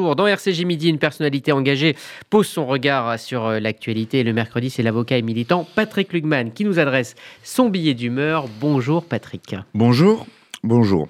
[0.00, 1.96] dans RCJ Midi, une personnalité engagée
[2.30, 4.22] pose son regard sur euh, l'actualité.
[4.24, 8.46] Le mercredi, c'est l'avocat et militant Patrick Lugman qui nous adresse son billet d'humeur.
[8.60, 9.54] Bonjour Patrick.
[9.74, 10.26] Bonjour,
[10.62, 11.08] bonjour.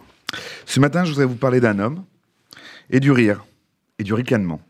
[0.66, 2.04] Ce matin, je voudrais vous parler d'un homme
[2.90, 3.45] et du rire
[3.98, 4.61] et du ricanement.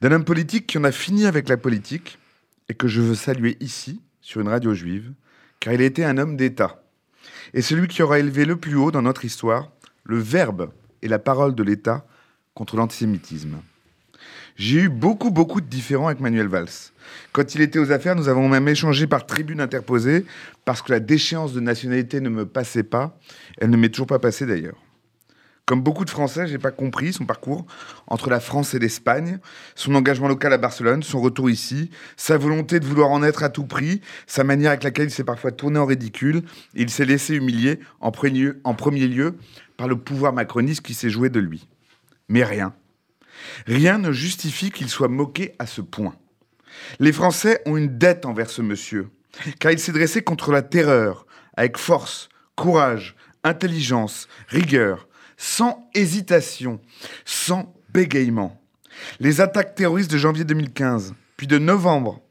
[0.00, 2.18] D'un homme politique qui en a fini avec la politique
[2.68, 5.12] et que je veux saluer ici, sur une radio juive,
[5.58, 6.82] car il a été un homme d'État.
[7.52, 9.70] Et celui qui aura élevé le plus haut dans notre histoire
[10.04, 10.70] le verbe
[11.02, 12.04] et la parole de l'État
[12.54, 13.58] contre l'antisémitisme.
[14.56, 16.68] J'ai eu beaucoup, beaucoup de différends avec Manuel Valls.
[17.32, 20.26] Quand il était aux affaires, nous avons même échangé par tribune interposée
[20.64, 23.18] parce que la déchéance de nationalité ne me passait pas.
[23.58, 24.76] Elle ne m'est toujours pas passée d'ailleurs.
[25.70, 27.64] Comme beaucoup de Français, j'ai pas compris son parcours
[28.08, 29.38] entre la France et l'Espagne,
[29.76, 33.50] son engagement local à Barcelone, son retour ici, sa volonté de vouloir en être à
[33.50, 36.42] tout prix, sa manière avec laquelle il s'est parfois tourné en ridicule.
[36.74, 39.36] il s'est laissé humilier en premier, lieu
[39.76, 41.68] par le pouvoir macroniste qui s'est joué de lui.
[42.30, 42.72] Mais rien.
[43.66, 46.14] Rien ne justifie qu'il soit moqué à ce point.
[47.00, 49.10] Les Français ont une dette envers ce monsieur,
[49.58, 56.80] car il s'est dressé contre la terreur, avec force, courage, intelligence, rigueur, sans hésitation,
[57.24, 58.62] sans bégaiement.
[59.18, 62.22] Les attaques terroristes de janvier 2015, puis de novembre,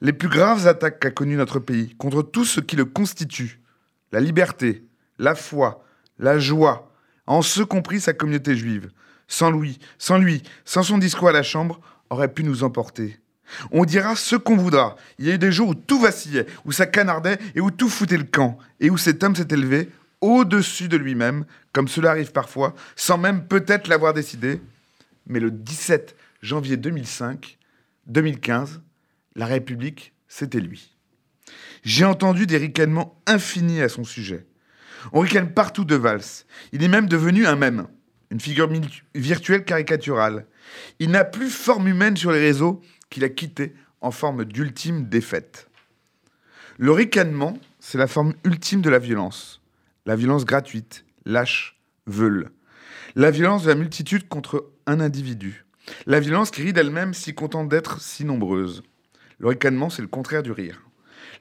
[0.00, 3.60] les plus graves attaques qu'a connues notre pays contre tout ce qui le constitue,
[4.12, 4.84] la liberté,
[5.18, 5.84] la foi,
[6.20, 6.92] la joie,
[7.26, 8.90] en ce compris sa communauté juive,
[9.30, 13.18] sans lui, sans lui, sans son discours à la Chambre, aurait pu nous emporter.
[13.70, 14.96] On dira ce qu'on voudra.
[15.18, 17.88] Il y a eu des jours où tout vacillait, où ça canardait et où tout
[17.88, 19.88] foutait le camp, et où cet homme s'est élevé
[20.20, 24.60] au-dessus de lui-même, comme cela arrive parfois, sans même peut-être l'avoir décidé.
[25.26, 27.56] Mais le 17 janvier 2005,
[28.08, 28.82] 2015,
[29.36, 30.96] la République, c'était lui.
[31.84, 34.44] J'ai entendu des ricanements infinis à son sujet.
[35.12, 36.44] On ricane partout de Valls.
[36.72, 37.86] Il est même devenu un mème,
[38.30, 38.70] une figure
[39.14, 40.46] virtuelle caricaturale.
[40.98, 45.68] Il n'a plus forme humaine sur les réseaux qu'il a quitté en forme d'ultime défaite.
[46.78, 49.60] Le ricanement, c'est la forme ultime de la violence
[50.06, 52.50] la violence gratuite, lâche, veule.
[53.14, 55.64] La violence de la multitude contre un individu.
[56.06, 58.82] La violence qui rit d'elle-même si contente d'être si nombreuse.
[59.38, 60.82] Le ricanement, c'est le contraire du rire.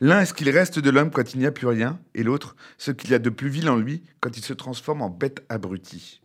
[0.02, 2.56] L'un est ce qu'il reste de l'homme quand il n'y a plus rien, et l'autre,
[2.78, 5.44] ce qu'il y a de plus vil en lui quand il se transforme en bête
[5.50, 6.22] abrutie.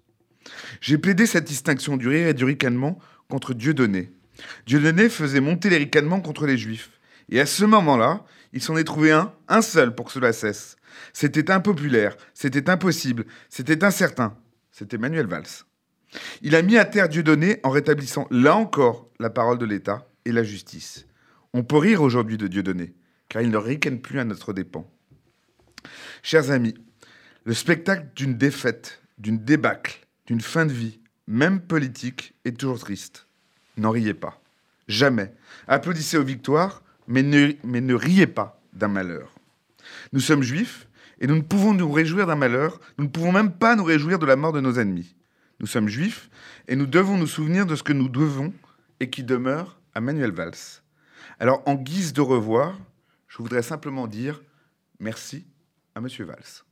[0.80, 4.12] J'ai plaidé cette distinction du rire et du ricanement contre Dieudonné.
[4.66, 6.90] Dieudonné faisait monter les ricanements contre les juifs.
[7.30, 10.76] Et à ce moment-là, il s'en est trouvé un, un seul pour que cela cesse.
[11.12, 14.36] C'était impopulaire, c'était impossible, c'était incertain.
[14.70, 15.64] C'était Manuel Valls.
[16.42, 20.32] Il a mis à terre Dieudonné en rétablissant là encore la parole de l'État et
[20.32, 21.06] la justice.
[21.52, 22.92] On peut rire aujourd'hui de Dieudonné,
[23.28, 24.90] car il ne ricane plus à notre dépens.
[26.22, 26.74] Chers amis,
[27.44, 33.26] le spectacle d'une défaite, d'une débâcle, d'une fin de vie, même politique, est toujours triste.
[33.76, 34.40] N'en riez pas.
[34.88, 35.32] Jamais.
[35.66, 39.34] Applaudissez aux victoires, mais ne, riez pas d'un malheur.
[40.12, 40.88] Nous sommes juifs
[41.20, 44.18] et nous ne pouvons nous réjouir d'un malheur, nous ne pouvons même pas nous réjouir
[44.18, 45.14] de la mort de nos ennemis.
[45.60, 46.30] Nous sommes juifs
[46.68, 48.52] et nous devons nous souvenir de ce que nous devons
[49.00, 50.82] et qui demeure à Manuel Valls.
[51.38, 52.78] Alors, en guise de revoir,
[53.28, 54.42] je voudrais simplement dire
[54.98, 55.46] merci
[55.94, 56.64] à Monsieur Valls.